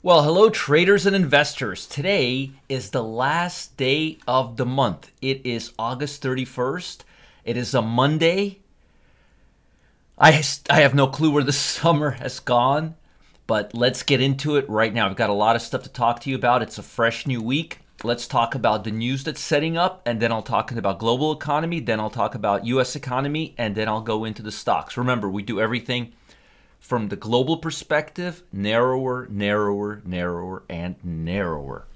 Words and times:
Well, 0.00 0.22
hello, 0.22 0.48
traders 0.48 1.06
and 1.06 1.16
investors. 1.16 1.84
Today 1.84 2.52
is 2.68 2.90
the 2.90 3.02
last 3.02 3.76
day 3.76 4.18
of 4.28 4.56
the 4.56 4.64
month. 4.64 5.10
It 5.20 5.44
is 5.44 5.72
August 5.76 6.22
31st. 6.22 7.00
It 7.44 7.56
is 7.56 7.74
a 7.74 7.82
Monday. 7.82 8.60
I, 10.16 10.40
I 10.70 10.82
have 10.82 10.94
no 10.94 11.08
clue 11.08 11.32
where 11.32 11.42
the 11.42 11.52
summer 11.74 12.10
has 12.10 12.38
gone, 12.38 12.94
but 13.48 13.74
let's 13.74 14.04
get 14.04 14.20
into 14.20 14.54
it 14.54 14.70
right 14.70 14.94
now. 14.94 15.06
I've 15.10 15.16
got 15.16 15.30
a 15.30 15.32
lot 15.34 15.56
of 15.56 15.62
stuff 15.62 15.82
to 15.82 15.88
talk 15.88 16.20
to 16.20 16.30
you 16.30 16.36
about. 16.36 16.62
It's 16.62 16.78
a 16.78 16.82
fresh 16.84 17.26
new 17.26 17.42
week. 17.42 17.80
Let's 18.04 18.28
talk 18.28 18.54
about 18.54 18.84
the 18.84 18.92
news 18.92 19.24
that's 19.24 19.40
setting 19.40 19.76
up, 19.76 20.02
and 20.06 20.22
then 20.22 20.30
I'll 20.30 20.42
talk 20.42 20.70
about 20.70 21.00
global 21.00 21.32
economy, 21.32 21.80
then 21.80 21.98
I'll 21.98 22.08
talk 22.08 22.36
about 22.36 22.64
US 22.66 22.94
economy, 22.94 23.52
and 23.58 23.74
then 23.74 23.88
I'll 23.88 24.02
go 24.02 24.24
into 24.24 24.42
the 24.42 24.52
stocks. 24.52 24.96
Remember, 24.96 25.28
we 25.28 25.42
do 25.42 25.60
everything 25.60 26.12
from 26.78 27.08
the 27.08 27.16
global 27.16 27.56
perspective, 27.58 28.42
narrower, 28.52 29.26
narrower, 29.30 30.02
narrower, 30.04 30.62
and 30.68 30.96
narrower. 31.04 31.86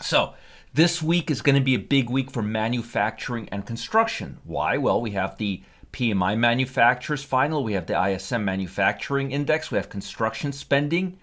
So, 0.00 0.34
this 0.74 1.02
week 1.02 1.30
is 1.30 1.42
going 1.42 1.56
to 1.56 1.60
be 1.60 1.74
a 1.74 1.78
big 1.78 2.08
week 2.08 2.30
for 2.30 2.42
manufacturing 2.42 3.48
and 3.50 3.66
construction. 3.66 4.38
Why? 4.44 4.76
Well, 4.76 5.00
we 5.00 5.12
have 5.12 5.36
the 5.38 5.62
PMI 5.92 6.38
manufacturers 6.38 7.24
final, 7.24 7.64
we 7.64 7.72
have 7.72 7.86
the 7.86 8.00
ISM 8.00 8.44
manufacturing 8.44 9.32
index, 9.32 9.70
we 9.70 9.76
have 9.76 9.88
construction 9.88 10.52
spending, 10.52 11.18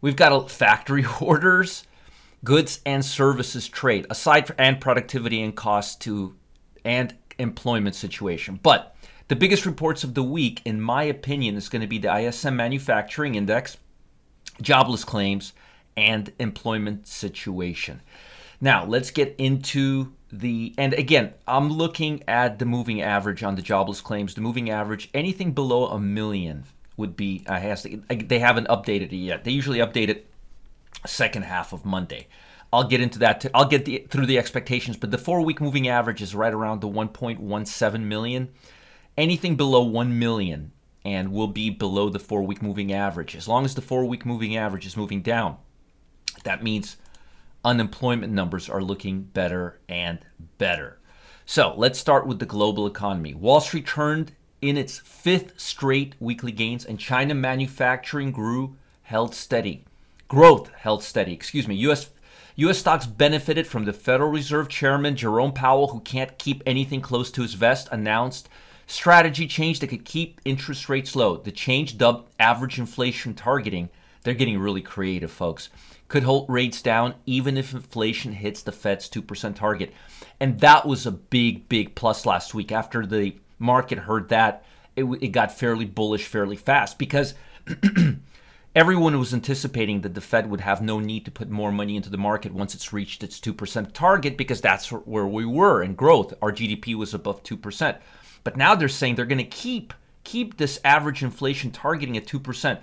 we've 0.00 0.16
got 0.16 0.50
factory 0.50 1.04
orders, 1.20 1.86
goods 2.44 2.80
and 2.86 3.04
services 3.04 3.66
trade, 3.66 4.06
aside 4.10 4.46
from 4.46 4.56
and 4.58 4.80
productivity 4.80 5.42
and 5.42 5.56
cost 5.56 6.00
to 6.02 6.36
and 6.84 7.14
employment 7.38 7.94
situation. 7.94 8.60
But 8.62 8.94
the 9.28 9.36
biggest 9.36 9.66
reports 9.66 10.04
of 10.04 10.14
the 10.14 10.22
week, 10.22 10.62
in 10.64 10.80
my 10.80 11.04
opinion, 11.04 11.56
is 11.56 11.68
going 11.68 11.82
to 11.82 11.86
be 11.86 11.98
the 11.98 12.14
ISM 12.14 12.56
Manufacturing 12.56 13.34
Index, 13.34 13.76
jobless 14.60 15.04
claims, 15.04 15.52
and 15.96 16.32
employment 16.38 17.06
situation. 17.06 18.00
Now, 18.60 18.84
let's 18.84 19.10
get 19.10 19.34
into 19.38 20.12
the 20.30 20.74
and 20.76 20.92
again, 20.94 21.32
I'm 21.46 21.70
looking 21.70 22.22
at 22.28 22.58
the 22.58 22.66
moving 22.66 23.00
average 23.00 23.42
on 23.42 23.54
the 23.54 23.62
jobless 23.62 24.00
claims. 24.00 24.34
The 24.34 24.40
moving 24.40 24.70
average, 24.70 25.08
anything 25.14 25.52
below 25.52 25.86
a 25.86 25.98
million 25.98 26.64
would 26.96 27.16
be 27.16 27.44
uh, 27.46 27.58
has 27.58 27.82
to, 27.82 28.02
they 28.08 28.38
haven't 28.38 28.68
updated 28.68 29.12
it 29.12 29.16
yet. 29.16 29.44
They 29.44 29.52
usually 29.52 29.78
update 29.78 30.08
it 30.08 30.26
second 31.06 31.42
half 31.42 31.72
of 31.72 31.84
Monday. 31.84 32.26
I'll 32.72 32.84
get 32.84 33.00
into 33.00 33.18
that. 33.20 33.46
I'll 33.54 33.68
get 33.68 33.84
the, 33.84 34.06
through 34.10 34.26
the 34.26 34.38
expectations, 34.38 34.96
but 34.96 35.10
the 35.10 35.18
four 35.18 35.40
week 35.40 35.60
moving 35.60 35.88
average 35.88 36.20
is 36.20 36.34
right 36.34 36.52
around 36.52 36.80
the 36.80 36.88
1.17 36.88 38.00
million 38.02 38.48
anything 39.18 39.56
below 39.56 39.82
1 39.82 40.18
million 40.18 40.70
and 41.04 41.32
will 41.32 41.48
be 41.48 41.68
below 41.68 42.08
the 42.08 42.18
four 42.18 42.42
week 42.42 42.62
moving 42.62 42.92
average. 42.92 43.34
As 43.34 43.48
long 43.48 43.64
as 43.64 43.74
the 43.74 43.82
four 43.82 44.04
week 44.04 44.24
moving 44.24 44.56
average 44.56 44.86
is 44.86 44.96
moving 44.96 45.20
down, 45.20 45.56
that 46.44 46.62
means 46.62 46.96
unemployment 47.64 48.32
numbers 48.32 48.68
are 48.68 48.82
looking 48.82 49.22
better 49.22 49.80
and 49.88 50.20
better. 50.56 50.98
So 51.44 51.74
let's 51.76 51.98
start 51.98 52.26
with 52.26 52.38
the 52.38 52.46
global 52.46 52.86
economy. 52.86 53.34
Wall 53.34 53.60
Street 53.60 53.86
turned 53.86 54.32
in 54.62 54.76
its 54.76 54.98
fifth 54.98 55.58
straight 55.58 56.14
weekly 56.20 56.52
gains, 56.52 56.84
and 56.84 56.98
China 56.98 57.34
manufacturing 57.34 58.30
grew, 58.32 58.76
held 59.02 59.34
steady. 59.34 59.84
Growth 60.28 60.70
held 60.74 61.02
steady. 61.02 61.32
Excuse 61.32 61.66
me. 61.66 61.74
U.S. 61.76 62.10
U.S. 62.56 62.78
stocks 62.78 63.06
benefited 63.06 63.66
from 63.66 63.84
the 63.84 63.92
Federal 63.92 64.30
Reserve 64.30 64.68
Chairman 64.68 65.16
Jerome 65.16 65.52
Powell, 65.52 65.88
who 65.88 66.00
can't 66.00 66.36
keep 66.38 66.62
anything 66.66 67.00
close 67.00 67.30
to 67.30 67.42
his 67.42 67.54
vest, 67.54 67.88
announced 67.90 68.48
strategy 68.88 69.46
change 69.46 69.78
that 69.80 69.88
could 69.88 70.04
keep 70.04 70.40
interest 70.44 70.88
rates 70.88 71.14
low. 71.14 71.36
The 71.36 71.52
change 71.52 71.98
dubbed 71.98 72.28
average 72.40 72.78
inflation 72.78 73.34
targeting, 73.34 73.90
they're 74.24 74.34
getting 74.34 74.58
really 74.58 74.80
creative, 74.80 75.30
folks, 75.30 75.68
could 76.08 76.22
hold 76.22 76.48
rates 76.48 76.80
down 76.80 77.14
even 77.26 77.56
if 77.56 77.74
inflation 77.74 78.32
hits 78.32 78.62
the 78.62 78.72
Fed's 78.72 79.08
2% 79.08 79.54
target. 79.54 79.92
And 80.40 80.58
that 80.60 80.86
was 80.86 81.06
a 81.06 81.12
big, 81.12 81.68
big 81.68 81.94
plus 81.94 82.24
last 82.24 82.54
week. 82.54 82.72
After 82.72 83.04
the 83.04 83.36
market 83.58 83.98
heard 83.98 84.30
that, 84.30 84.64
it, 84.96 85.04
it 85.04 85.28
got 85.28 85.56
fairly 85.56 85.84
bullish 85.84 86.24
fairly 86.24 86.56
fast 86.56 86.98
because 86.98 87.34
everyone 88.74 89.18
was 89.18 89.34
anticipating 89.34 90.00
that 90.00 90.14
the 90.14 90.20
Fed 90.22 90.48
would 90.50 90.62
have 90.62 90.80
no 90.80 90.98
need 90.98 91.26
to 91.26 91.30
put 91.30 91.50
more 91.50 91.70
money 91.70 91.94
into 91.94 92.08
the 92.08 92.16
market 92.16 92.54
once 92.54 92.74
it's 92.74 92.92
reached 92.92 93.22
its 93.22 93.38
2% 93.38 93.92
target 93.92 94.38
because 94.38 94.62
that's 94.62 94.90
where 94.90 95.26
we 95.26 95.44
were 95.44 95.82
in 95.82 95.94
growth. 95.94 96.32
Our 96.40 96.52
GDP 96.52 96.94
was 96.94 97.12
above 97.12 97.42
2%. 97.42 97.98
But 98.48 98.56
now 98.56 98.74
they're 98.74 98.88
saying 98.88 99.16
they're 99.16 99.26
going 99.26 99.36
to 99.36 99.44
keep 99.44 99.92
keep 100.24 100.56
this 100.56 100.80
average 100.82 101.22
inflation 101.22 101.70
targeting 101.70 102.16
at 102.16 102.24
2%. 102.24 102.80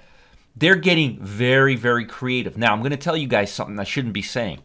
They're 0.55 0.75
getting 0.75 1.19
very 1.19 1.75
very 1.75 2.05
creative. 2.05 2.55
Now, 2.55 2.71
I'm 2.71 2.81
going 2.81 2.91
to 2.91 2.97
tell 2.97 3.17
you 3.17 3.27
guys 3.27 3.51
something 3.51 3.79
I 3.79 3.83
shouldn't 3.83 4.13
be 4.13 4.21
saying. 4.21 4.59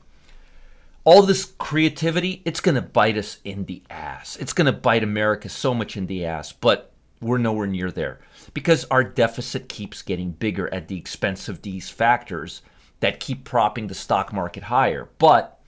All 1.04 1.22
this 1.22 1.54
creativity, 1.56 2.42
it's 2.44 2.60
going 2.60 2.74
to 2.74 2.82
bite 2.82 3.16
us 3.16 3.38
in 3.44 3.64
the 3.64 3.82
ass. 3.88 4.36
It's 4.36 4.52
going 4.52 4.66
to 4.66 4.72
bite 4.72 5.02
America 5.02 5.48
so 5.48 5.72
much 5.72 5.96
in 5.96 6.06
the 6.06 6.26
ass, 6.26 6.52
but 6.52 6.92
we're 7.22 7.38
nowhere 7.38 7.66
near 7.66 7.90
there 7.90 8.20
because 8.52 8.84
our 8.90 9.02
deficit 9.02 9.70
keeps 9.70 10.02
getting 10.02 10.32
bigger 10.32 10.68
at 10.74 10.88
the 10.88 10.98
expense 10.98 11.48
of 11.48 11.62
these 11.62 11.88
factors 11.88 12.60
that 13.00 13.20
keep 13.20 13.44
propping 13.44 13.86
the 13.86 13.94
stock 13.94 14.34
market 14.34 14.64
higher. 14.64 15.08
But 15.16 15.59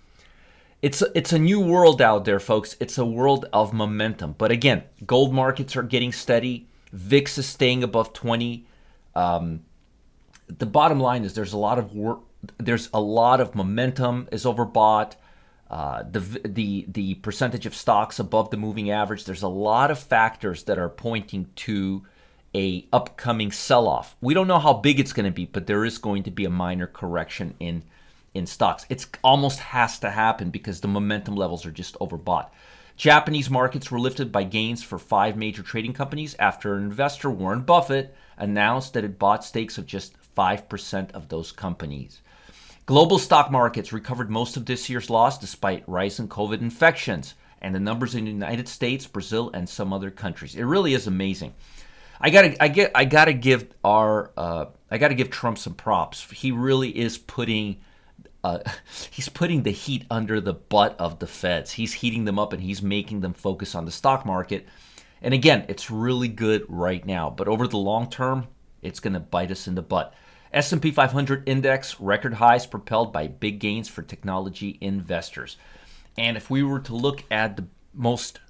it's 0.82 1.02
it's 1.14 1.32
a 1.32 1.38
new 1.38 1.60
world 1.60 2.02
out 2.02 2.24
there, 2.24 2.40
folks. 2.40 2.76
It's 2.80 2.98
a 2.98 3.06
world 3.06 3.46
of 3.52 3.72
momentum. 3.72 4.34
But 4.36 4.50
again, 4.50 4.82
gold 5.06 5.32
markets 5.32 5.76
are 5.76 5.82
getting 5.84 6.12
steady. 6.12 6.66
VIX 6.92 7.38
is 7.38 7.46
staying 7.46 7.84
above 7.84 8.12
20. 8.12 8.66
Um, 9.14 9.60
the 10.48 10.66
bottom 10.66 11.00
line 11.00 11.24
is 11.24 11.34
there's 11.34 11.52
a 11.52 11.58
lot 11.58 11.78
of 11.78 11.94
work. 11.94 12.20
There's 12.58 12.90
a 12.92 13.00
lot 13.00 13.40
of 13.40 13.54
momentum 13.54 14.28
is 14.32 14.44
overbought. 14.44 15.14
Uh, 15.70 16.02
the 16.10 16.20
the 16.44 16.84
the 16.88 17.14
percentage 17.14 17.64
of 17.64 17.74
stocks 17.74 18.18
above 18.18 18.50
the 18.50 18.56
moving 18.56 18.90
average. 18.90 19.24
There's 19.24 19.42
a 19.42 19.48
lot 19.48 19.90
of 19.92 20.00
factors 20.00 20.64
that 20.64 20.78
are 20.78 20.88
pointing 20.88 21.48
to 21.56 22.02
a 22.54 22.86
upcoming 22.92 23.50
sell-off. 23.50 24.14
We 24.20 24.34
don't 24.34 24.48
know 24.48 24.58
how 24.58 24.74
big 24.74 25.00
it's 25.00 25.14
going 25.14 25.24
to 25.24 25.32
be, 25.32 25.46
but 25.46 25.66
there 25.66 25.86
is 25.86 25.96
going 25.96 26.24
to 26.24 26.30
be 26.30 26.44
a 26.44 26.50
minor 26.50 26.86
correction 26.86 27.54
in 27.60 27.84
in 28.34 28.46
stocks. 28.46 28.86
It 28.88 29.06
almost 29.22 29.58
has 29.58 29.98
to 30.00 30.10
happen 30.10 30.50
because 30.50 30.80
the 30.80 30.88
momentum 30.88 31.36
levels 31.36 31.66
are 31.66 31.70
just 31.70 31.98
overbought. 31.98 32.50
Japanese 32.96 33.50
markets 33.50 33.90
were 33.90 33.98
lifted 33.98 34.30
by 34.30 34.44
gains 34.44 34.82
for 34.82 34.98
five 34.98 35.36
major 35.36 35.62
trading 35.62 35.92
companies 35.92 36.36
after 36.38 36.76
investor 36.76 37.30
Warren 37.30 37.62
Buffett 37.62 38.14
announced 38.36 38.92
that 38.92 39.04
it 39.04 39.18
bought 39.18 39.44
stakes 39.44 39.78
of 39.78 39.86
just 39.86 40.16
5% 40.36 41.12
of 41.12 41.28
those 41.28 41.52
companies. 41.52 42.20
Global 42.86 43.18
stock 43.18 43.50
markets 43.50 43.92
recovered 43.92 44.30
most 44.30 44.56
of 44.56 44.66
this 44.66 44.88
year's 44.90 45.10
loss 45.10 45.38
despite 45.38 45.88
rising 45.88 46.28
COVID 46.28 46.60
infections 46.60 47.34
and 47.60 47.74
the 47.74 47.80
numbers 47.80 48.14
in 48.14 48.24
the 48.24 48.30
United 48.30 48.68
States, 48.68 49.06
Brazil, 49.06 49.50
and 49.54 49.68
some 49.68 49.92
other 49.92 50.10
countries. 50.10 50.56
It 50.56 50.64
really 50.64 50.94
is 50.94 51.06
amazing. 51.06 51.54
I 52.20 52.30
gotta, 52.30 52.60
I 52.62 52.68
get, 52.68 52.90
I 52.94 53.04
gotta 53.04 53.32
give 53.32 53.66
our, 53.84 54.32
uh, 54.36 54.66
I 54.90 54.98
gotta 54.98 55.14
give 55.14 55.30
Trump 55.30 55.58
some 55.58 55.74
props. 55.74 56.28
He 56.30 56.50
really 56.52 56.90
is 56.90 57.18
putting 57.18 57.80
uh, 58.44 58.58
he's 59.10 59.28
putting 59.28 59.62
the 59.62 59.70
heat 59.70 60.04
under 60.10 60.40
the 60.40 60.54
butt 60.54 60.96
of 60.98 61.18
the 61.18 61.26
feds. 61.26 61.72
He's 61.72 61.92
heating 61.92 62.24
them 62.24 62.38
up 62.38 62.52
and 62.52 62.62
he's 62.62 62.82
making 62.82 63.20
them 63.20 63.34
focus 63.34 63.74
on 63.74 63.84
the 63.84 63.90
stock 63.90 64.26
market. 64.26 64.66
And 65.20 65.32
again, 65.32 65.64
it's 65.68 65.90
really 65.90 66.28
good 66.28 66.64
right 66.68 67.04
now, 67.04 67.30
but 67.30 67.48
over 67.48 67.68
the 67.68 67.78
long 67.78 68.10
term, 68.10 68.48
it's 68.82 69.00
going 69.00 69.14
to 69.14 69.20
bite 69.20 69.52
us 69.52 69.68
in 69.68 69.76
the 69.76 69.82
butt. 69.82 70.14
S&P 70.52 70.90
500 70.90 71.48
index 71.48 71.98
record 72.00 72.34
highs 72.34 72.66
propelled 72.66 73.12
by 73.12 73.26
big 73.26 73.58
gains 73.58 73.88
for 73.88 74.02
technology 74.02 74.76
investors. 74.80 75.56
And 76.18 76.36
if 76.36 76.50
we 76.50 76.62
were 76.62 76.80
to 76.80 76.94
look 76.94 77.24
at 77.30 77.56
the 77.56 77.66
most 77.94 78.40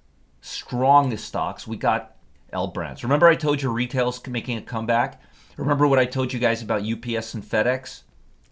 strongest 0.41 1.27
stocks, 1.27 1.67
we 1.67 1.77
got 1.77 2.17
L 2.53 2.67
Brands. 2.69 3.05
Remember 3.05 3.29
I 3.29 3.37
told 3.37 3.63
you 3.63 3.71
retail's 3.71 4.27
making 4.27 4.59
a 4.59 4.63
comeback? 4.63 5.21
Remember 5.57 5.87
what 5.87 5.99
I 5.99 6.07
told 6.07 6.33
you 6.33 6.41
guys 6.41 6.63
about 6.63 6.83
UPS 6.83 7.35
and 7.35 7.45
FedEx? 7.45 8.03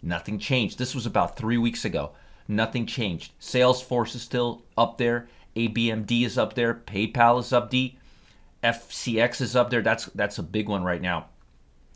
Nothing 0.03 0.39
changed. 0.39 0.79
This 0.79 0.95
was 0.95 1.07
about 1.07 1.37
three 1.37 1.59
weeks 1.59 1.85
ago. 1.85 2.13
Nothing 2.49 2.87
changed. 2.87 3.33
Salesforce 3.41 4.15
is 4.15 4.23
still 4.23 4.63
up 4.77 4.99
there. 4.99 5.29
ABMD 5.57 6.25
is 6.25 6.39
up 6.39 6.55
there. 6.55 6.75
PayPal 6.75 7.39
is 7.41 7.53
up. 7.53 7.71
D. 7.71 7.99
FCX 8.63 9.41
is 9.41 9.57
up 9.57 9.71
there. 9.71 9.83
That's 9.83 10.07
that's 10.07 10.39
a 10.39 10.43
big 10.43 10.69
one 10.69 10.85
right 10.85 11.01
now. 11.03 11.27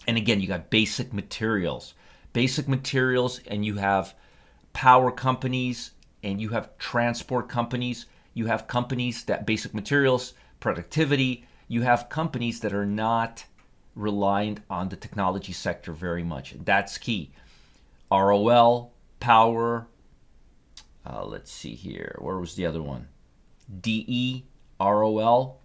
And 0.07 0.17
again, 0.17 0.41
you 0.41 0.47
got 0.47 0.71
basic 0.71 1.13
materials. 1.13 1.95
basic 2.35 2.69
materials 2.69 3.41
and 3.47 3.65
you 3.65 3.77
have 3.77 4.15
power 4.75 5.11
companies 5.11 5.93
and 6.23 6.41
you 6.41 6.51
have 6.51 6.77
transport 6.79 7.49
companies, 7.49 8.07
you 8.35 8.47
have 8.47 8.67
companies 8.67 9.25
that 9.25 9.47
basic 9.47 9.73
materials, 9.73 10.35
productivity, 10.61 11.47
you 11.69 11.83
have 11.83 12.09
companies 12.11 12.61
that 12.61 12.75
are 12.75 12.85
not 12.87 13.45
reliant 13.95 14.61
on 14.69 14.89
the 14.89 14.97
technology 14.97 15.53
sector 15.53 15.93
very 15.93 16.25
much. 16.25 16.55
That's 16.65 16.99
key. 16.99 17.31
ROL, 18.11 18.93
power, 19.21 19.89
uh, 21.07 21.25
let's 21.25 21.51
see 21.51 21.75
here. 21.75 22.17
Where 22.19 22.39
was 22.39 22.55
the 22.55 22.67
other 22.67 22.83
one? 22.83 23.09
DE, 23.81 24.45
ROL, 24.81 25.61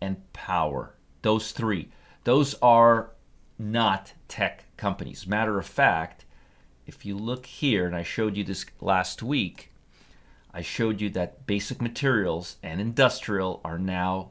and 0.00 0.32
power. 0.32 0.94
Those 1.22 1.52
three. 1.52 1.90
Those 2.24 2.54
are 2.62 3.12
not 3.58 4.12
tech 4.28 4.64
companies. 4.76 5.26
Matter 5.26 5.58
of 5.58 5.66
fact, 5.66 6.24
if 6.86 7.04
you 7.04 7.16
look 7.16 7.46
here, 7.46 7.86
and 7.86 7.96
I 7.96 8.02
showed 8.02 8.36
you 8.36 8.44
this 8.44 8.66
last 8.80 9.22
week, 9.22 9.72
I 10.52 10.62
showed 10.62 11.00
you 11.00 11.10
that 11.10 11.46
basic 11.46 11.80
materials 11.80 12.56
and 12.62 12.80
industrial 12.80 13.60
are 13.64 13.78
now 13.78 14.30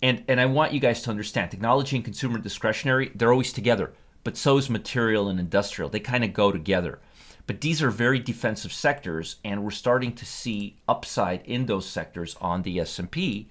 and 0.00 0.24
and 0.28 0.40
I 0.40 0.46
want 0.46 0.72
you 0.72 0.80
guys 0.80 1.02
to 1.02 1.10
understand 1.10 1.50
technology 1.50 1.96
and 1.96 2.04
consumer 2.04 2.38
discretionary, 2.38 3.10
they're 3.14 3.32
always 3.32 3.52
together, 3.52 3.92
but 4.24 4.36
so 4.36 4.56
is 4.58 4.68
material 4.68 5.28
and 5.28 5.40
industrial. 5.40 5.90
They 5.90 6.00
kind 6.00 6.24
of 6.24 6.32
go 6.32 6.52
together. 6.52 7.00
But 7.46 7.62
these 7.62 7.82
are 7.82 7.90
very 7.90 8.18
defensive 8.18 8.72
sectors 8.72 9.36
and 9.42 9.64
we're 9.64 9.70
starting 9.70 10.14
to 10.16 10.26
see 10.26 10.76
upside 10.86 11.46
in 11.46 11.64
those 11.64 11.88
sectors 11.88 12.36
on 12.40 12.62
the 12.62 12.78
S&P 12.80 13.48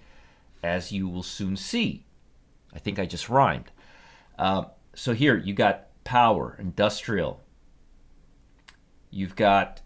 as 0.64 0.92
you 0.92 1.08
will 1.08 1.24
soon 1.24 1.56
see. 1.56 2.06
I 2.74 2.80
think 2.80 3.00
I 3.00 3.06
just 3.06 3.28
rhymed. 3.28 3.72
Uh, 4.38 4.66
so 4.94 5.14
here 5.14 5.36
you 5.36 5.54
got 5.54 5.88
power, 6.04 6.56
industrial. 6.60 7.42
You've 9.10 9.36
got 9.36 9.82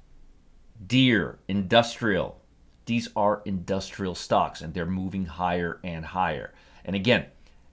Deere, 0.86 1.40
industrial. 1.48 2.42
These 2.86 3.10
are 3.16 3.42
industrial 3.46 4.16
stocks 4.16 4.62
and 4.62 4.74
they're 4.74 4.86
moving 4.86 5.26
higher 5.26 5.80
and 5.84 6.04
higher. 6.04 6.54
And 6.84 6.96
again, 6.96 7.28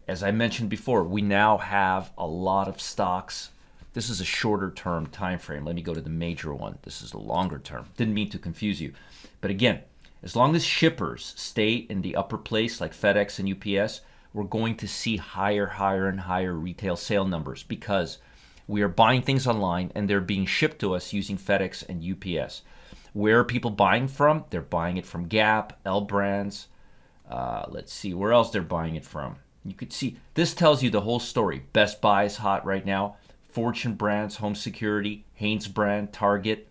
as 0.08 0.22
I 0.22 0.30
mentioned 0.30 0.70
before, 0.70 1.04
we 1.04 1.20
now 1.20 1.58
have 1.58 2.10
a 2.16 2.26
lot 2.26 2.66
of 2.66 2.80
stocks. 2.80 3.50
This 3.92 4.08
is 4.08 4.20
a 4.22 4.24
shorter 4.24 4.70
term 4.70 5.06
time 5.06 5.38
frame. 5.38 5.66
Let 5.66 5.74
me 5.74 5.82
go 5.82 5.94
to 5.94 6.00
the 6.00 6.08
major 6.08 6.54
one. 6.54 6.78
This 6.82 7.02
is 7.02 7.10
the 7.10 7.18
longer 7.18 7.58
term. 7.58 7.86
Didn't 7.98 8.14
mean 8.14 8.30
to 8.30 8.38
confuse 8.38 8.80
you. 8.80 8.94
But 9.42 9.50
again, 9.50 9.80
as 10.22 10.34
long 10.34 10.56
as 10.56 10.64
shippers 10.64 11.34
stay 11.36 11.74
in 11.74 12.00
the 12.00 12.16
upper 12.16 12.38
place 12.38 12.80
like 12.80 12.94
FedEx 12.94 13.38
and 13.38 13.52
UPS, 13.52 14.00
we're 14.32 14.44
going 14.44 14.76
to 14.76 14.88
see 14.88 15.18
higher, 15.18 15.66
higher, 15.66 16.08
and 16.08 16.20
higher 16.20 16.54
retail 16.54 16.96
sale 16.96 17.26
numbers 17.26 17.62
because 17.62 18.18
we 18.66 18.80
are 18.82 18.88
buying 18.88 19.22
things 19.22 19.46
online 19.46 19.92
and 19.94 20.08
they're 20.08 20.20
being 20.20 20.46
shipped 20.46 20.78
to 20.80 20.94
us 20.94 21.12
using 21.12 21.36
FedEx 21.36 21.86
and 21.88 22.02
UPS. 22.02 22.62
Where 23.12 23.40
are 23.40 23.44
people 23.44 23.70
buying 23.70 24.08
from? 24.08 24.44
They're 24.50 24.62
buying 24.62 24.96
it 24.96 25.06
from 25.06 25.28
Gap, 25.28 25.78
L 25.84 26.00
Brands. 26.00 26.68
Uh, 27.28 27.66
let's 27.68 27.92
see 27.92 28.14
where 28.14 28.32
else 28.32 28.50
they're 28.50 28.62
buying 28.62 28.96
it 28.96 29.04
from. 29.04 29.36
You 29.68 29.74
could 29.74 29.92
see 29.92 30.16
this 30.34 30.54
tells 30.54 30.82
you 30.82 30.90
the 30.90 31.02
whole 31.02 31.20
story. 31.20 31.64
Best 31.72 32.00
Buy 32.00 32.24
is 32.24 32.36
hot 32.38 32.64
right 32.64 32.84
now. 32.84 33.16
Fortune 33.48 33.94
Brands, 33.94 34.36
Home 34.36 34.54
Security, 34.54 35.24
Hanes 35.34 35.68
Brand, 35.68 36.12
Target. 36.12 36.68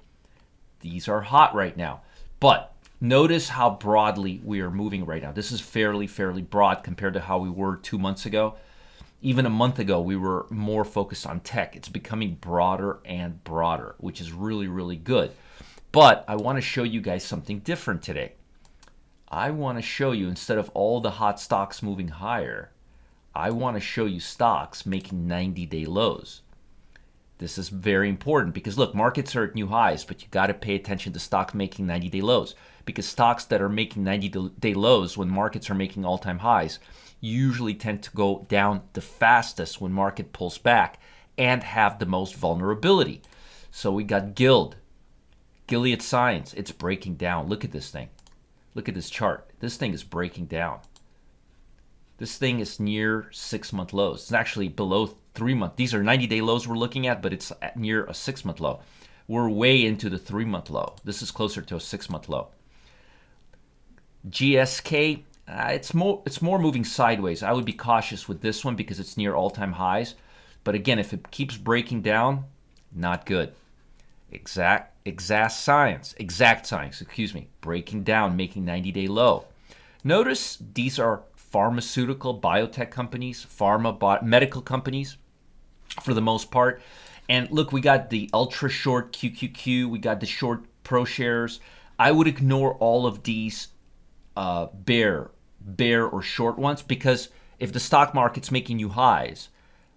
These 0.81 1.07
are 1.07 1.21
hot 1.21 1.53
right 1.53 1.75
now. 1.75 2.01
But 2.39 2.73
notice 3.01 3.49
how 3.49 3.71
broadly 3.71 4.41
we 4.43 4.61
are 4.61 4.69
moving 4.69 5.05
right 5.05 5.21
now. 5.21 5.31
This 5.31 5.51
is 5.51 5.59
fairly, 5.59 6.07
fairly 6.07 6.41
broad 6.41 6.83
compared 6.83 7.13
to 7.15 7.21
how 7.21 7.39
we 7.39 7.49
were 7.49 7.77
two 7.77 7.97
months 7.97 8.25
ago. 8.25 8.55
Even 9.21 9.47
a 9.47 9.49
month 9.49 9.79
ago, 9.79 9.99
we 9.99 10.15
were 10.15 10.45
more 10.49 10.85
focused 10.85 11.25
on 11.25 11.39
tech. 11.39 11.75
It's 11.75 11.89
becoming 11.89 12.35
broader 12.35 12.99
and 13.03 13.43
broader, 13.43 13.95
which 13.97 14.21
is 14.21 14.31
really, 14.31 14.67
really 14.67 14.95
good. 14.95 15.31
But 15.91 16.23
I 16.27 16.35
want 16.35 16.57
to 16.57 16.61
show 16.61 16.83
you 16.83 17.01
guys 17.01 17.23
something 17.23 17.59
different 17.59 18.03
today. 18.03 18.33
I 19.27 19.49
want 19.51 19.77
to 19.79 19.81
show 19.81 20.11
you, 20.11 20.29
instead 20.29 20.57
of 20.57 20.69
all 20.75 21.01
the 21.01 21.11
hot 21.11 21.39
stocks 21.39 21.81
moving 21.81 22.07
higher, 22.07 22.71
I 23.37 23.51
want 23.51 23.77
to 23.77 23.81
show 23.81 24.05
you 24.05 24.19
stocks 24.19 24.85
making 24.85 25.27
90 25.27 25.65
day 25.67 25.85
lows. 25.85 26.41
This 27.37 27.59
is 27.59 27.69
very 27.69 28.09
important 28.09 28.55
because 28.55 28.77
look, 28.79 28.95
markets 28.95 29.35
are 29.35 29.43
at 29.43 29.53
new 29.53 29.67
highs, 29.67 30.03
but 30.03 30.23
you 30.23 30.27
got 30.31 30.47
to 30.47 30.55
pay 30.55 30.73
attention 30.73 31.13
to 31.13 31.19
stocks 31.19 31.53
making 31.53 31.85
90 31.85 32.09
day 32.09 32.21
lows 32.21 32.55
because 32.85 33.05
stocks 33.05 33.45
that 33.45 33.61
are 33.61 33.69
making 33.69 34.03
90 34.03 34.51
day 34.59 34.73
lows 34.73 35.17
when 35.17 35.29
markets 35.29 35.69
are 35.69 35.75
making 35.75 36.03
all 36.03 36.17
time 36.17 36.39
highs 36.39 36.79
usually 37.19 37.73
tend 37.73 38.03
to 38.03 38.11
go 38.11 38.45
down 38.49 38.81
the 38.93 39.01
fastest 39.01 39.81
when 39.81 39.91
market 39.91 40.33
pulls 40.33 40.57
back 40.57 40.99
and 41.37 41.63
have 41.63 41.99
the 41.99 42.05
most 42.05 42.35
vulnerability. 42.35 43.21
So 43.71 43.91
we 43.91 44.03
got 44.03 44.35
Guild, 44.35 44.77
Gilead 45.67 46.01
Science, 46.01 46.53
it's 46.53 46.71
breaking 46.71 47.15
down. 47.15 47.47
Look 47.47 47.63
at 47.63 47.71
this 47.71 47.91
thing. 47.91 48.09
Look 48.73 48.89
at 48.89 48.95
this 48.95 49.09
chart. 49.09 49.49
This 49.59 49.77
thing 49.77 49.93
is 49.93 50.03
breaking 50.03 50.45
down. 50.45 50.79
This 52.17 52.37
thing 52.37 52.59
is 52.59 52.79
near 52.79 53.29
six 53.31 53.71
month 53.71 53.93
lows. 53.93 54.23
It's 54.23 54.31
actually 54.31 54.69
below 54.69 55.15
three 55.35 55.53
month. 55.53 55.75
These 55.75 55.93
are 55.93 56.03
90 56.03 56.27
day 56.27 56.41
lows 56.41 56.67
we're 56.67 56.75
looking 56.75 57.07
at, 57.07 57.21
but 57.21 57.33
it's 57.33 57.51
near 57.75 58.05
a 58.05 58.13
six 58.13 58.43
month 58.43 58.59
low. 58.59 58.81
We're 59.27 59.49
way 59.49 59.85
into 59.85 60.09
the 60.09 60.17
three 60.17 60.45
month 60.45 60.69
low. 60.69 60.95
This 61.03 61.21
is 61.21 61.31
closer 61.31 61.61
to 61.61 61.75
a 61.75 61.79
six 61.79 62.09
month 62.09 62.27
low. 62.27 62.49
GSK, 64.29 65.23
uh, 65.47 65.69
it's 65.71 65.93
more 65.93 66.23
it's 66.25 66.41
more 66.41 66.57
moving 66.57 66.83
sideways. 66.83 67.43
I 67.43 67.53
would 67.53 67.65
be 67.65 67.73
cautious 67.73 68.27
with 68.27 68.41
this 68.41 68.65
one 68.65 68.75
because 68.75 68.99
it's 68.99 69.15
near 69.15 69.35
all 69.35 69.51
time 69.51 69.73
highs. 69.73 70.15
But 70.63 70.75
again, 70.75 70.99
if 70.99 71.13
it 71.13 71.29
keeps 71.31 71.55
breaking 71.55 72.01
down, 72.01 72.45
not 72.91 73.25
good. 73.25 73.53
Exact 74.31 74.93
exact 75.05 75.53
science, 75.53 76.15
exact 76.17 76.65
science, 76.65 76.99
excuse 76.99 77.33
me, 77.33 77.47
breaking 77.61 78.03
down, 78.03 78.35
making 78.35 78.65
90 78.65 78.91
day 78.91 79.07
low. 79.07 79.45
Notice 80.03 80.57
these 80.73 80.99
are 80.99 81.21
pharmaceutical 81.51 82.39
biotech 82.39 82.91
companies, 82.91 83.45
pharma 83.45 83.97
bi- 83.97 84.21
medical 84.21 84.61
companies 84.61 85.17
for 86.01 86.13
the 86.13 86.21
most 86.21 86.51
part. 86.51 86.81
And 87.29 87.49
look, 87.51 87.71
we 87.71 87.81
got 87.81 88.09
the 88.09 88.29
ultra 88.33 88.69
short 88.69 89.11
QQQ, 89.11 89.89
we 89.89 89.99
got 89.99 90.19
the 90.19 90.25
short 90.25 90.63
ProShares. 90.83 91.59
I 91.99 92.11
would 92.11 92.27
ignore 92.27 92.75
all 92.75 93.05
of 93.05 93.23
these 93.23 93.69
uh, 94.35 94.67
bear, 94.73 95.31
bear 95.59 96.05
or 96.05 96.21
short 96.21 96.57
ones 96.57 96.81
because 96.81 97.29
if 97.59 97.73
the 97.73 97.79
stock 97.79 98.13
market's 98.13 98.51
making 98.51 98.79
you 98.79 98.89
highs, 98.89 99.49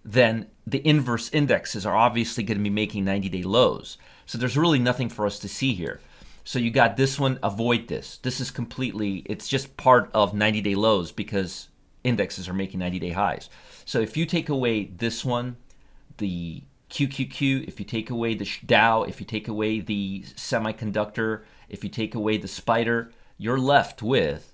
then 0.03 0.47
the 0.65 0.85
inverse 0.87 1.29
indexes 1.31 1.85
are 1.85 1.95
obviously 1.95 2.43
going 2.43 2.57
to 2.57 2.63
be 2.63 2.69
making 2.69 3.05
90 3.05 3.29
day 3.29 3.43
lows. 3.43 3.97
So 4.25 4.37
there's 4.37 4.57
really 4.57 4.79
nothing 4.79 5.09
for 5.09 5.25
us 5.25 5.37
to 5.39 5.47
see 5.47 5.73
here. 5.73 5.99
So 6.43 6.59
you 6.59 6.71
got 6.71 6.97
this 6.97 7.19
one, 7.19 7.39
avoid 7.43 7.87
this. 7.87 8.17
This 8.17 8.39
is 8.39 8.51
completely, 8.51 9.23
it's 9.25 9.47
just 9.47 9.77
part 9.77 10.09
of 10.13 10.33
90 10.33 10.61
day 10.61 10.75
lows 10.75 11.11
because 11.11 11.69
indexes 12.03 12.49
are 12.49 12.53
making 12.53 12.79
90 12.79 12.99
day 12.99 13.11
highs. 13.11 13.49
So 13.85 13.99
if 13.99 14.17
you 14.17 14.25
take 14.25 14.49
away 14.49 14.85
this 14.85 15.23
one, 15.23 15.57
the 16.17 16.63
QQQ, 16.89 17.67
if 17.67 17.79
you 17.79 17.85
take 17.85 18.09
away 18.09 18.35
the 18.35 18.49
Dow, 18.65 19.03
if 19.03 19.19
you 19.19 19.25
take 19.25 19.47
away 19.47 19.79
the 19.79 20.23
semiconductor, 20.35 21.43
if 21.69 21.83
you 21.83 21.89
take 21.89 22.15
away 22.15 22.37
the 22.37 22.47
spider, 22.47 23.11
you're 23.37 23.59
left 23.59 24.01
with 24.01 24.53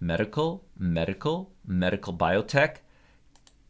medical, 0.00 0.64
medical, 0.78 1.52
medical 1.66 2.12
biotech, 2.12 2.76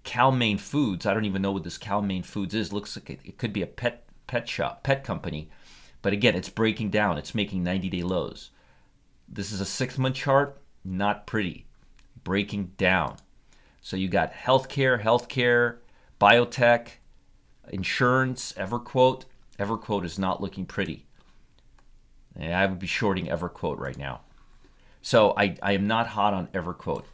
Cal-Maine 0.02 0.58
Foods. 0.58 1.06
I 1.06 1.14
don't 1.14 1.24
even 1.24 1.42
know 1.42 1.52
what 1.52 1.64
this 1.64 1.78
Cal-Maine 1.78 2.22
Foods 2.22 2.54
is. 2.54 2.72
Looks 2.72 2.96
like 2.96 3.10
it, 3.10 3.20
it 3.24 3.38
could 3.38 3.52
be 3.52 3.62
a 3.62 3.66
pet 3.66 4.06
pet 4.26 4.48
shop, 4.48 4.82
pet 4.82 5.04
company. 5.04 5.48
But 6.06 6.12
again, 6.12 6.36
it's 6.36 6.48
breaking 6.48 6.90
down. 6.90 7.18
It's 7.18 7.34
making 7.34 7.64
90 7.64 7.88
day 7.88 8.04
lows. 8.04 8.50
This 9.28 9.50
is 9.50 9.60
a 9.60 9.64
six 9.64 9.98
month 9.98 10.14
chart, 10.14 10.56
not 10.84 11.26
pretty. 11.26 11.66
Breaking 12.22 12.70
down. 12.76 13.16
So 13.80 13.96
you 13.96 14.06
got 14.06 14.32
healthcare, 14.32 15.02
healthcare, 15.02 15.78
biotech, 16.20 16.90
insurance, 17.70 18.52
EverQuote. 18.52 19.24
EverQuote 19.58 20.04
is 20.04 20.16
not 20.16 20.40
looking 20.40 20.64
pretty. 20.64 21.06
And 22.36 22.54
I 22.54 22.66
would 22.66 22.78
be 22.78 22.86
shorting 22.86 23.26
EverQuote 23.26 23.80
right 23.80 23.98
now. 23.98 24.20
So 25.02 25.34
I, 25.36 25.56
I 25.60 25.72
am 25.72 25.88
not 25.88 26.06
hot 26.06 26.34
on 26.34 26.46
EverQuote. 26.54 27.06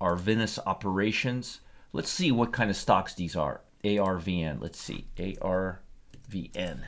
Arvinas 0.00 0.60
Operations. 0.64 1.58
Let's 1.92 2.08
see 2.08 2.30
what 2.30 2.52
kind 2.52 2.70
of 2.70 2.76
stocks 2.76 3.14
these 3.14 3.34
are. 3.34 3.62
ARVN. 3.82 4.60
Let's 4.60 4.80
see. 4.80 5.08
AR 5.42 5.82
VN. 6.30 6.84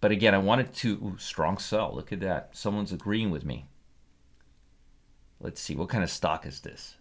But 0.00 0.12
again, 0.12 0.34
I 0.34 0.38
wanted 0.38 0.72
to 0.74 0.92
ooh, 0.94 1.16
strong 1.18 1.58
sell. 1.58 1.92
Look 1.94 2.12
at 2.12 2.20
that. 2.20 2.50
Someone's 2.52 2.92
agreeing 2.92 3.30
with 3.30 3.44
me. 3.44 3.66
Let's 5.40 5.60
see. 5.60 5.74
What 5.74 5.88
kind 5.88 6.04
of 6.04 6.10
stock 6.10 6.46
is 6.46 6.60
this? 6.60 6.96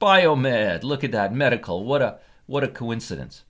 Biomed. 0.00 0.82
Look 0.82 1.04
at 1.04 1.12
that. 1.12 1.34
Medical. 1.34 1.84
What 1.84 2.02
a 2.02 2.18
what 2.46 2.64
a 2.64 2.68
coincidence. 2.68 3.44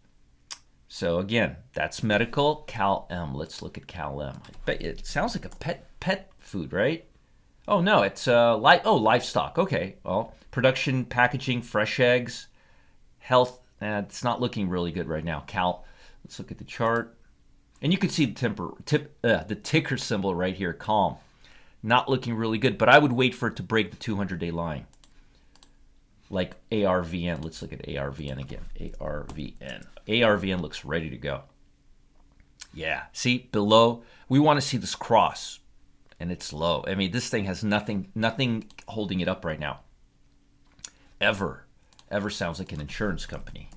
So 0.89 1.19
again, 1.19 1.57
that's 1.75 2.03
medical. 2.03 2.65
Cal 2.67 3.07
M. 3.11 3.35
Let's 3.35 3.63
look 3.63 3.77
at 3.77 3.87
Cal 3.87 4.23
M. 4.23 4.41
I 4.45 4.51
bet 4.65 4.83
it 4.83 5.07
sounds 5.07 5.35
like 5.35 5.45
a 5.45 5.57
pet 5.57 5.89
pet 6.01 6.31
food, 6.39 6.73
right? 6.73 7.05
Oh 7.67 7.81
no, 7.81 8.03
it's 8.03 8.27
uh 8.27 8.57
li- 8.57 8.81
oh 8.85 8.97
livestock. 8.97 9.59
Okay. 9.59 9.97
Well, 10.05 10.35
production, 10.51 11.05
packaging, 11.05 11.63
fresh 11.63 12.01
eggs, 12.01 12.49
health 13.19 13.61
eh, 13.81 13.99
it's 13.99 14.25
not 14.25 14.41
looking 14.41 14.69
really 14.69 14.93
good 14.93 15.09
right 15.09 15.25
now. 15.25 15.45
Cal, 15.47 15.85
let's 16.25 16.39
look 16.39 16.51
at 16.51 16.59
the 16.59 16.65
chart. 16.65 17.17
And 17.81 17.93
you 17.93 17.99
can 17.99 18.11
see 18.11 18.27
the 18.27 18.33
temper, 18.33 18.73
tip, 18.85 19.17
uh, 19.23 19.45
the 19.45 19.55
ticker 19.55 19.97
symbol 19.97 20.35
right 20.35 20.55
here, 20.55 20.73
calm. 20.73 21.17
Not 21.83 22.09
looking 22.09 22.35
really 22.35 22.59
good, 22.59 22.77
but 22.77 22.89
I 22.89 22.99
would 22.99 23.13
wait 23.13 23.35
for 23.35 23.49
it 23.49 23.57
to 23.57 23.63
break 23.63 23.91
the 23.91 23.97
200 23.97 24.41
day 24.41 24.51
line. 24.51 24.87
Like 26.31 26.57
ARVN. 26.71 27.45
Let's 27.45 27.63
look 27.63 27.73
at 27.73 27.87
ARVN 27.87 28.39
again. 28.39 28.65
ARVN. 28.79 29.87
ARVN 30.09 30.61
looks 30.61 30.85
ready 30.85 31.09
to 31.11 31.17
go. 31.17 31.43
Yeah, 32.75 33.05
see 33.13 33.49
below, 33.51 34.03
we 34.29 34.39
want 34.39 34.61
to 34.61 34.67
see 34.67 34.77
this 34.77 34.95
cross 34.95 35.61
and 36.21 36.33
it's 36.33 36.53
low. 36.53 36.85
I 36.87 36.95
mean, 36.95 37.11
this 37.13 37.29
thing 37.29 37.45
has 37.45 37.63
nothing 37.63 38.09
nothing 38.15 38.65
holding 38.87 39.21
it 39.21 39.29
up 39.29 39.45
right 39.45 39.59
now. 39.59 39.81
Ever. 41.21 41.65
Ever 42.11 42.31
sounds 42.31 42.59
like 42.59 42.73
an 42.73 42.81
insurance 42.81 43.27
company. 43.27 43.69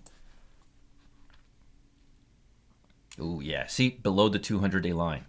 Oh, 3.21 3.39
yeah. 3.39 3.67
See, 3.67 3.89
below 3.89 4.29
the 4.29 4.39
200 4.39 4.81
day 4.81 4.93
line. 4.93 5.25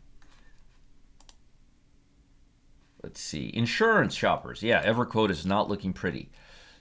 Let's 3.02 3.20
see. 3.20 3.50
Insurance 3.52 4.14
shoppers. 4.14 4.62
Yeah, 4.62 4.82
EverQuote 4.84 5.30
is 5.30 5.44
not 5.44 5.68
looking 5.68 5.92
pretty. 5.92 6.30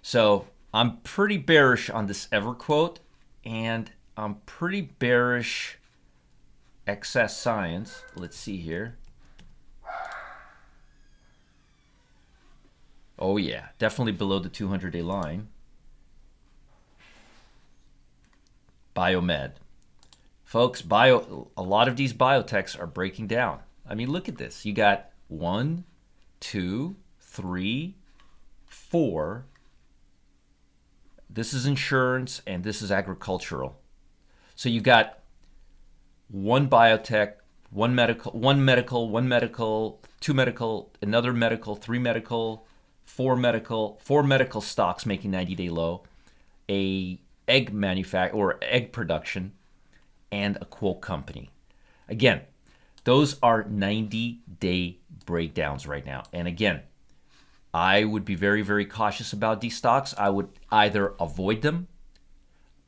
So 0.01 0.47
I'm 0.73 0.97
pretty 1.01 1.37
bearish 1.37 1.89
on 1.89 2.05
this 2.05 2.27
EverQuote, 2.27 2.97
and 3.43 3.91
I'm 4.15 4.35
pretty 4.45 4.81
bearish 4.81 5.77
XS 6.87 7.31
Science. 7.31 8.03
Let's 8.15 8.37
see 8.37 8.57
here. 8.57 8.97
Oh, 13.19 13.37
yeah. 13.37 13.67
Definitely 13.79 14.13
below 14.13 14.39
the 14.39 14.49
200 14.49 14.93
day 14.93 15.01
line. 15.01 15.49
Biomed. 18.95 19.53
Folks, 20.51 20.81
bio 20.81 21.47
a 21.55 21.63
lot 21.63 21.87
of 21.87 21.95
these 21.95 22.11
biotechs 22.11 22.77
are 22.77 22.85
breaking 22.85 23.27
down. 23.27 23.59
I 23.87 23.95
mean, 23.95 24.11
look 24.11 24.27
at 24.27 24.37
this. 24.37 24.65
You 24.65 24.73
got 24.73 25.09
one, 25.29 25.85
two, 26.41 26.97
three, 27.21 27.95
four. 28.65 29.45
This 31.29 31.53
is 31.53 31.65
insurance 31.65 32.41
and 32.45 32.65
this 32.65 32.81
is 32.81 32.91
agricultural. 32.91 33.79
So 34.55 34.67
you 34.67 34.81
got 34.81 35.19
one 36.27 36.67
biotech, 36.67 37.35
one 37.69 37.95
medical, 37.95 38.33
one 38.33 38.65
medical, 38.65 39.09
one 39.09 39.29
medical, 39.29 40.01
two 40.19 40.33
medical, 40.33 40.91
another 41.01 41.31
medical, 41.31 41.77
three 41.77 41.99
medical, 41.99 42.67
four 43.05 43.37
medical, 43.37 44.01
four 44.03 44.21
medical 44.21 44.59
stocks 44.59 45.05
making 45.05 45.31
90 45.31 45.55
day 45.55 45.69
low, 45.69 46.03
a 46.69 47.17
egg 47.47 47.71
manufacture 47.71 48.35
or 48.35 48.59
egg 48.61 48.91
production, 48.91 49.53
and 50.31 50.57
a 50.61 50.65
quote 50.65 51.01
company. 51.01 51.49
Again, 52.07 52.41
those 53.03 53.37
are 53.41 53.63
90 53.63 54.41
day 54.59 54.97
breakdowns 55.25 55.87
right 55.87 56.05
now. 56.05 56.23
And 56.33 56.47
again, 56.47 56.81
I 57.73 58.03
would 58.03 58.25
be 58.25 58.35
very, 58.35 58.61
very 58.61 58.85
cautious 58.85 59.33
about 59.33 59.61
these 59.61 59.77
stocks. 59.77 60.13
I 60.17 60.29
would 60.29 60.49
either 60.71 61.13
avoid 61.19 61.61
them 61.61 61.87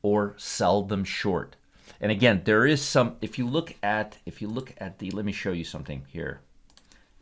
or 0.02 0.34
sell 0.36 0.82
them 0.82 1.04
short. 1.04 1.56
And 2.00 2.12
again, 2.12 2.42
there 2.44 2.66
is 2.66 2.82
some 2.82 3.16
if 3.22 3.38
you 3.38 3.46
look 3.46 3.74
at 3.82 4.18
if 4.26 4.42
you 4.42 4.48
look 4.48 4.74
at 4.78 4.98
the 4.98 5.10
let 5.10 5.24
me 5.24 5.32
show 5.32 5.52
you 5.52 5.64
something 5.64 6.04
here. 6.08 6.40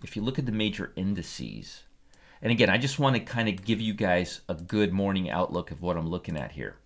If 0.02 0.16
you 0.16 0.22
look 0.22 0.38
at 0.38 0.46
the 0.46 0.52
major 0.52 0.92
indices, 0.96 1.84
and 2.42 2.50
again, 2.50 2.68
I 2.68 2.76
just 2.78 2.98
want 2.98 3.14
to 3.14 3.20
kind 3.20 3.48
of 3.48 3.64
give 3.64 3.80
you 3.80 3.94
guys 3.94 4.40
a 4.48 4.54
good 4.54 4.92
morning 4.92 5.30
outlook 5.30 5.70
of 5.70 5.80
what 5.80 5.96
I'm 5.96 6.08
looking 6.08 6.36
at 6.36 6.52
here. 6.52 6.76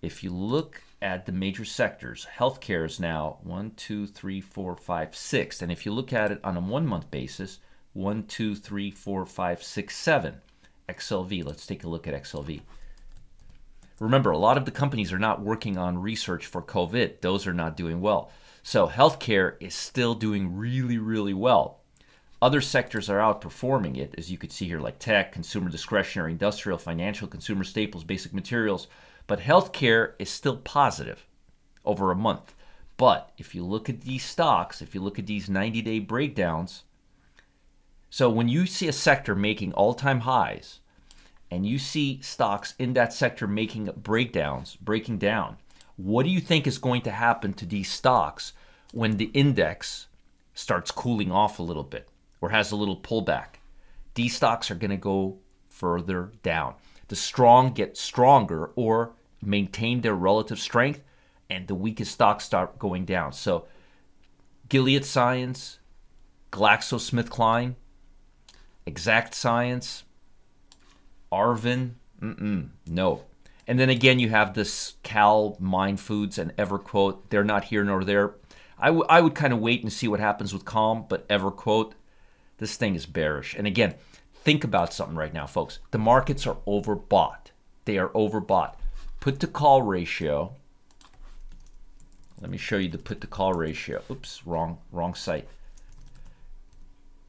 If 0.00 0.24
you 0.24 0.30
look 0.30 0.82
at 1.02 1.26
the 1.26 1.32
major 1.32 1.64
sectors, 1.64 2.26
healthcare 2.38 2.86
is 2.86 3.00
now 3.00 3.38
one, 3.42 3.72
two, 3.72 4.06
three, 4.06 4.40
four, 4.40 4.76
five, 4.76 5.14
six. 5.14 5.60
And 5.60 5.72
if 5.72 5.84
you 5.84 5.92
look 5.92 6.12
at 6.12 6.30
it 6.30 6.40
on 6.44 6.56
a 6.56 6.60
one 6.60 6.86
month 6.86 7.10
basis, 7.10 7.58
one, 7.92 8.22
two, 8.24 8.54
three, 8.54 8.90
four, 8.90 9.26
five, 9.26 9.62
six, 9.62 9.96
seven. 9.96 10.36
XLV, 10.88 11.44
let's 11.44 11.66
take 11.66 11.84
a 11.84 11.88
look 11.88 12.06
at 12.06 12.14
XLV. 12.22 12.60
Remember, 13.98 14.30
a 14.30 14.38
lot 14.38 14.56
of 14.56 14.64
the 14.64 14.70
companies 14.70 15.12
are 15.12 15.18
not 15.18 15.42
working 15.42 15.76
on 15.76 16.00
research 16.00 16.46
for 16.46 16.62
COVID, 16.62 17.20
those 17.20 17.46
are 17.46 17.54
not 17.54 17.76
doing 17.76 18.00
well. 18.00 18.32
So, 18.62 18.86
healthcare 18.86 19.56
is 19.60 19.74
still 19.74 20.14
doing 20.14 20.56
really, 20.56 20.98
really 20.98 21.34
well. 21.34 21.80
Other 22.40 22.60
sectors 22.60 23.08
are 23.08 23.18
outperforming 23.18 23.96
it, 23.96 24.14
as 24.18 24.30
you 24.30 24.38
could 24.38 24.50
see 24.50 24.66
here, 24.66 24.80
like 24.80 24.98
tech, 24.98 25.32
consumer 25.32 25.68
discretionary, 25.68 26.32
industrial, 26.32 26.78
financial, 26.78 27.28
consumer 27.28 27.62
staples, 27.62 28.02
basic 28.02 28.34
materials. 28.34 28.88
But 29.26 29.40
healthcare 29.40 30.12
is 30.18 30.30
still 30.30 30.56
positive 30.56 31.26
over 31.84 32.10
a 32.10 32.16
month. 32.16 32.54
But 32.96 33.32
if 33.38 33.54
you 33.54 33.64
look 33.64 33.88
at 33.88 34.02
these 34.02 34.24
stocks, 34.24 34.82
if 34.82 34.94
you 34.94 35.00
look 35.00 35.18
at 35.18 35.26
these 35.26 35.48
90 35.48 35.82
day 35.82 35.98
breakdowns, 35.98 36.84
so 38.10 38.28
when 38.28 38.48
you 38.48 38.66
see 38.66 38.88
a 38.88 38.92
sector 38.92 39.34
making 39.34 39.72
all 39.72 39.94
time 39.94 40.20
highs 40.20 40.80
and 41.50 41.66
you 41.66 41.78
see 41.78 42.20
stocks 42.22 42.74
in 42.78 42.92
that 42.92 43.12
sector 43.12 43.46
making 43.46 43.90
breakdowns, 43.96 44.76
breaking 44.76 45.18
down, 45.18 45.56
what 45.96 46.24
do 46.24 46.30
you 46.30 46.40
think 46.40 46.66
is 46.66 46.78
going 46.78 47.02
to 47.02 47.10
happen 47.10 47.54
to 47.54 47.66
these 47.66 47.90
stocks 47.90 48.52
when 48.92 49.16
the 49.16 49.30
index 49.34 50.06
starts 50.54 50.90
cooling 50.90 51.32
off 51.32 51.58
a 51.58 51.62
little 51.62 51.82
bit 51.82 52.08
or 52.40 52.50
has 52.50 52.70
a 52.70 52.76
little 52.76 52.96
pullback? 52.96 53.56
These 54.14 54.36
stocks 54.36 54.70
are 54.70 54.74
going 54.74 54.90
to 54.90 54.96
go 54.96 55.38
further 55.70 56.32
down 56.42 56.74
the 57.08 57.16
strong 57.16 57.72
get 57.72 57.96
stronger 57.96 58.70
or 58.76 59.12
maintain 59.42 60.00
their 60.00 60.14
relative 60.14 60.58
strength, 60.58 61.02
and 61.50 61.66
the 61.66 61.74
weakest 61.74 62.12
stocks 62.12 62.44
start 62.44 62.78
going 62.78 63.04
down. 63.04 63.32
So, 63.32 63.66
Gilead 64.68 65.04
Science, 65.04 65.78
GlaxoSmithKline, 66.50 67.74
Exact 68.86 69.34
Science, 69.34 70.04
Arvin, 71.30 71.92
no. 72.86 73.24
And 73.66 73.78
then 73.78 73.90
again, 73.90 74.18
you 74.18 74.28
have 74.28 74.54
this 74.54 74.94
Cal-Maine 75.02 75.96
Foods, 75.96 76.38
and 76.38 76.56
EverQuote. 76.56 77.18
They're 77.30 77.44
not 77.44 77.64
here 77.64 77.84
nor 77.84 78.04
there. 78.04 78.34
I, 78.78 78.86
w- 78.86 79.06
I 79.08 79.20
would 79.20 79.34
kind 79.34 79.52
of 79.52 79.60
wait 79.60 79.82
and 79.82 79.92
see 79.92 80.08
what 80.08 80.20
happens 80.20 80.52
with 80.52 80.64
Calm, 80.64 81.06
but 81.08 81.28
EverQuote, 81.28 81.92
this 82.58 82.76
thing 82.76 82.94
is 82.94 83.06
bearish. 83.06 83.54
And 83.56 83.66
again, 83.66 83.94
think 84.42 84.64
about 84.64 84.92
something 84.92 85.16
right 85.16 85.32
now, 85.32 85.46
folks. 85.46 85.78
The 85.90 85.98
markets 85.98 86.46
are 86.46 86.56
overbought. 86.66 87.50
They 87.84 87.98
are 87.98 88.08
overbought. 88.10 88.74
Put 89.20 89.40
to 89.40 89.46
call 89.46 89.82
ratio. 89.82 90.54
Let 92.40 92.50
me 92.50 92.58
show 92.58 92.76
you 92.76 92.88
the 92.88 92.98
put 92.98 93.20
to 93.20 93.26
call 93.26 93.54
ratio. 93.54 94.02
Oops, 94.10 94.42
wrong 94.44 94.78
wrong 94.90 95.14
site. 95.14 95.48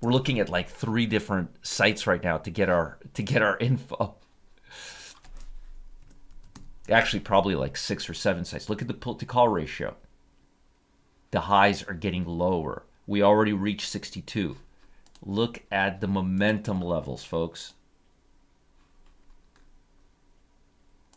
We're 0.02 0.12
looking 0.12 0.40
at 0.40 0.50
like 0.50 0.70
three 0.70 1.06
different 1.06 1.66
sites 1.66 2.08
right 2.08 2.24
now 2.24 2.38
to 2.40 2.50
get 2.50 2.70
our 2.70 2.98
to 3.14 3.24
get 3.24 3.42
our 3.42 3.58
info. 3.58 4.16
Actually, 6.90 7.22
probably 7.22 7.56
like 7.56 7.78
six 7.78 8.10
or 8.10 8.14
seven 8.14 8.44
sites. 8.44 8.70
Look 8.70 8.82
at 8.82 8.88
the 8.88 8.94
put 8.94 9.20
to 9.20 9.26
call 9.26 9.48
ratio. 9.48 9.96
The 11.32 11.42
highs 11.42 11.84
are 11.84 11.94
getting 11.94 12.26
lower. 12.26 12.84
We 13.08 13.22
already 13.22 13.54
reached 13.54 13.90
62. 13.90 14.58
Look 15.26 15.64
at 15.72 16.02
the 16.02 16.08
momentum 16.08 16.82
levels, 16.82 17.24
folks. 17.24 17.74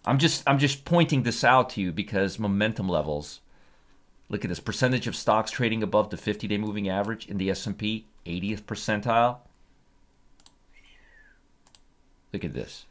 I'm 0.04 0.18
just 0.18 0.44
I'm 0.46 0.58
just 0.58 0.84
pointing 0.84 1.24
this 1.24 1.42
out 1.42 1.70
to 1.70 1.80
you 1.80 1.90
because 1.90 2.38
momentum 2.38 2.88
levels. 2.88 3.40
Look 4.28 4.44
at 4.44 4.48
this 4.48 4.60
percentage 4.60 5.06
of 5.06 5.16
stocks 5.16 5.50
trading 5.50 5.82
above 5.82 6.10
the 6.10 6.16
50-day 6.16 6.58
moving 6.58 6.88
average 6.88 7.26
in 7.26 7.38
the 7.38 7.48
S&P, 7.48 8.06
80th 8.26 8.62
percentile. 8.62 9.38
Look 12.32 12.44
at 12.44 12.52
this. 12.52 12.86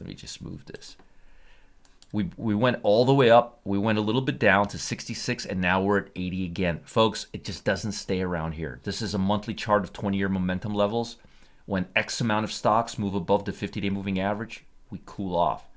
Let 0.00 0.08
me 0.08 0.14
just 0.14 0.40
move 0.40 0.64
this 0.64 0.96
we 2.12 2.28
we 2.36 2.54
went 2.54 2.78
all 2.82 3.04
the 3.04 3.14
way 3.14 3.30
up. 3.30 3.60
We 3.64 3.78
went 3.78 3.98
a 3.98 4.02
little 4.02 4.20
bit 4.20 4.38
down 4.38 4.68
to 4.68 4.78
66 4.78 5.46
and 5.46 5.60
now 5.60 5.82
we're 5.82 5.98
at 5.98 6.10
80 6.14 6.44
again. 6.44 6.80
Folks 6.84 7.26
it 7.32 7.42
just 7.42 7.64
doesn't 7.64 7.92
stay 7.92 8.20
around 8.20 8.52
here. 8.52 8.80
This 8.84 9.00
is 9.00 9.14
a 9.14 9.18
monthly 9.18 9.54
chart 9.54 9.82
of 9.82 9.92
20 9.92 10.16
year 10.16 10.28
momentum 10.28 10.74
levels. 10.74 11.16
When 11.64 11.86
x 11.96 12.20
amount 12.20 12.44
of 12.44 12.52
stocks 12.52 12.98
move 12.98 13.14
above 13.14 13.46
the 13.46 13.52
50 13.52 13.80
day 13.80 13.90
moving 13.90 14.20
average 14.20 14.64
we 14.90 15.00
cool 15.06 15.34
off. 15.34 15.68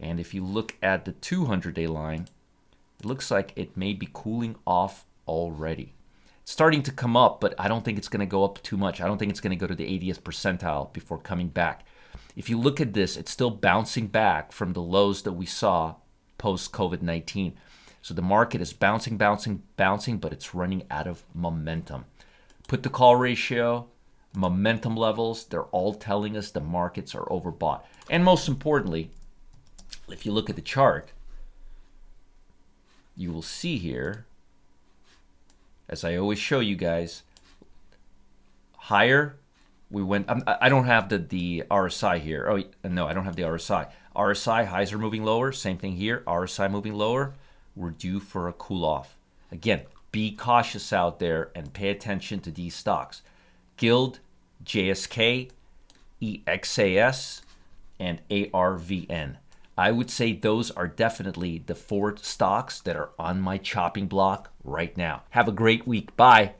And 0.00 0.18
if 0.18 0.34
you 0.34 0.44
look 0.44 0.76
at 0.82 1.04
the 1.04 1.12
200 1.12 1.74
day 1.74 1.86
line 1.86 2.26
it 2.98 3.06
looks 3.06 3.30
like 3.30 3.52
it 3.54 3.76
may 3.76 3.92
be 3.92 4.08
cooling 4.12 4.56
off 4.66 5.06
already. 5.28 5.94
It's 6.42 6.50
starting 6.50 6.82
to 6.82 6.90
come 6.90 7.16
up 7.16 7.40
but 7.40 7.54
i 7.56 7.68
don't 7.68 7.84
think 7.84 7.98
it's 7.98 8.08
going 8.08 8.20
to 8.20 8.26
go 8.26 8.42
up 8.42 8.60
too 8.64 8.76
much. 8.76 9.00
I 9.00 9.06
don't 9.06 9.18
think 9.18 9.30
it's 9.30 9.40
going 9.40 9.56
to 9.56 9.66
go 9.66 9.68
to 9.68 9.76
the 9.76 9.84
80th 9.84 10.22
percentile 10.22 10.92
before 10.92 11.18
coming 11.18 11.46
back 11.46 11.84
if 12.38 12.48
you 12.48 12.56
look 12.56 12.80
at 12.80 12.92
this, 12.92 13.16
it's 13.16 13.32
still 13.32 13.50
bouncing 13.50 14.06
back 14.06 14.52
from 14.52 14.72
the 14.72 14.80
lows 14.80 15.22
that 15.22 15.32
we 15.32 15.44
saw 15.44 15.96
post 16.38 16.70
COVID 16.70 17.02
19. 17.02 17.54
So 18.00 18.14
the 18.14 18.22
market 18.22 18.60
is 18.60 18.72
bouncing, 18.72 19.16
bouncing, 19.16 19.64
bouncing, 19.76 20.18
but 20.18 20.32
it's 20.32 20.54
running 20.54 20.84
out 20.88 21.08
of 21.08 21.24
momentum. 21.34 22.04
Put 22.68 22.84
the 22.84 22.90
call 22.90 23.16
ratio, 23.16 23.88
momentum 24.36 24.94
levels, 24.96 25.46
they're 25.46 25.64
all 25.64 25.94
telling 25.94 26.36
us 26.36 26.52
the 26.52 26.60
markets 26.60 27.12
are 27.12 27.24
overbought. 27.24 27.82
And 28.08 28.24
most 28.24 28.46
importantly, 28.46 29.10
if 30.08 30.24
you 30.24 30.30
look 30.30 30.48
at 30.48 30.54
the 30.54 30.62
chart, 30.62 31.10
you 33.16 33.32
will 33.32 33.42
see 33.42 33.78
here, 33.78 34.26
as 35.88 36.04
I 36.04 36.14
always 36.14 36.38
show 36.38 36.60
you 36.60 36.76
guys, 36.76 37.24
higher. 38.76 39.37
We 39.90 40.02
went. 40.02 40.26
I'm, 40.28 40.42
I 40.46 40.68
don't 40.68 40.84
have 40.84 41.08
the 41.08 41.18
the 41.18 41.64
RSI 41.70 42.20
here. 42.20 42.46
Oh 42.50 42.88
no, 42.88 43.06
I 43.06 43.14
don't 43.14 43.24
have 43.24 43.36
the 43.36 43.42
RSI. 43.42 43.90
RSI 44.14 44.66
highs 44.66 44.92
are 44.92 44.98
moving 44.98 45.24
lower. 45.24 45.52
Same 45.52 45.78
thing 45.78 45.96
here. 45.96 46.22
RSI 46.26 46.70
moving 46.70 46.94
lower. 46.94 47.34
We're 47.74 47.90
due 47.90 48.20
for 48.20 48.48
a 48.48 48.52
cool 48.52 48.84
off. 48.84 49.16
Again, 49.50 49.82
be 50.12 50.32
cautious 50.32 50.92
out 50.92 51.18
there 51.18 51.50
and 51.54 51.72
pay 51.72 51.90
attention 51.90 52.40
to 52.40 52.50
these 52.50 52.74
stocks. 52.74 53.22
Guild, 53.76 54.18
GSK, 54.64 55.50
EXAS, 56.20 57.42
and 58.00 58.20
ARVN. 58.28 59.36
I 59.76 59.92
would 59.92 60.10
say 60.10 60.32
those 60.32 60.72
are 60.72 60.88
definitely 60.88 61.62
the 61.64 61.76
four 61.76 62.16
stocks 62.16 62.80
that 62.80 62.96
are 62.96 63.10
on 63.18 63.40
my 63.40 63.58
chopping 63.58 64.08
block 64.08 64.50
right 64.64 64.96
now. 64.96 65.22
Have 65.30 65.46
a 65.46 65.52
great 65.52 65.86
week. 65.86 66.16
Bye. 66.16 66.54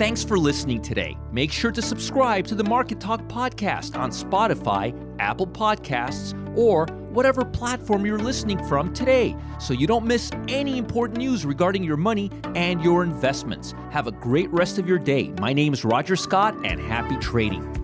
Thanks 0.00 0.24
for 0.24 0.38
listening 0.38 0.80
today. 0.80 1.18
Make 1.30 1.52
sure 1.52 1.70
to 1.70 1.82
subscribe 1.82 2.46
to 2.46 2.54
the 2.54 2.64
Market 2.64 3.00
Talk 3.00 3.20
podcast 3.28 3.98
on 3.98 4.08
Spotify, 4.12 4.94
Apple 5.18 5.46
Podcasts, 5.46 6.32
or 6.56 6.86
whatever 7.10 7.44
platform 7.44 8.06
you're 8.06 8.18
listening 8.18 8.64
from 8.64 8.94
today 8.94 9.36
so 9.60 9.74
you 9.74 9.86
don't 9.86 10.06
miss 10.06 10.30
any 10.48 10.78
important 10.78 11.18
news 11.18 11.44
regarding 11.44 11.84
your 11.84 11.98
money 11.98 12.30
and 12.54 12.82
your 12.82 13.02
investments. 13.02 13.74
Have 13.90 14.06
a 14.06 14.12
great 14.12 14.50
rest 14.54 14.78
of 14.78 14.88
your 14.88 14.98
day. 14.98 15.34
My 15.38 15.52
name 15.52 15.74
is 15.74 15.84
Roger 15.84 16.16
Scott 16.16 16.54
and 16.64 16.80
happy 16.80 17.18
trading. 17.18 17.79